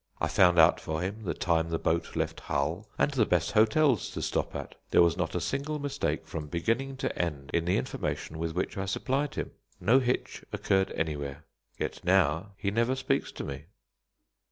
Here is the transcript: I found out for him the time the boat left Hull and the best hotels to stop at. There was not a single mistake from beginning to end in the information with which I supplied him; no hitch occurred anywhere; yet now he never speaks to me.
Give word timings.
I 0.19 0.27
found 0.27 0.57
out 0.57 0.79
for 0.79 0.99
him 1.03 1.25
the 1.25 1.35
time 1.35 1.69
the 1.69 1.77
boat 1.77 2.15
left 2.15 2.39
Hull 2.39 2.89
and 2.97 3.11
the 3.11 3.23
best 3.23 3.51
hotels 3.51 4.09
to 4.13 4.23
stop 4.23 4.55
at. 4.55 4.73
There 4.89 5.03
was 5.03 5.15
not 5.15 5.35
a 5.35 5.39
single 5.39 5.77
mistake 5.77 6.25
from 6.25 6.47
beginning 6.47 6.97
to 6.97 7.15
end 7.15 7.51
in 7.53 7.65
the 7.65 7.77
information 7.77 8.39
with 8.39 8.55
which 8.55 8.79
I 8.79 8.85
supplied 8.85 9.35
him; 9.35 9.51
no 9.79 9.99
hitch 9.99 10.43
occurred 10.51 10.91
anywhere; 10.95 11.43
yet 11.77 12.03
now 12.03 12.53
he 12.57 12.71
never 12.71 12.95
speaks 12.95 13.31
to 13.33 13.43
me. 13.43 13.65